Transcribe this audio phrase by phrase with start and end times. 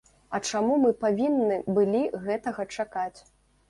[0.37, 3.19] А чаму мы павінны былі гэтага чакаць?